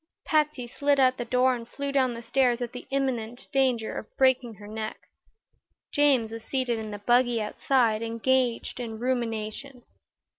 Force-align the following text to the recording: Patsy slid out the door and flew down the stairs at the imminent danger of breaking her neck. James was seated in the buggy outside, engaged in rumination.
Patsy 0.25 0.65
slid 0.65 0.99
out 0.99 1.17
the 1.17 1.25
door 1.25 1.53
and 1.55 1.69
flew 1.69 1.91
down 1.91 2.15
the 2.15 2.23
stairs 2.23 2.59
at 2.59 2.71
the 2.73 2.87
imminent 2.89 3.47
danger 3.53 3.95
of 3.99 4.07
breaking 4.17 4.55
her 4.55 4.67
neck. 4.67 4.97
James 5.91 6.31
was 6.31 6.43
seated 6.43 6.79
in 6.79 6.89
the 6.89 6.97
buggy 6.97 7.39
outside, 7.39 8.01
engaged 8.01 8.79
in 8.79 8.97
rumination. 8.97 9.83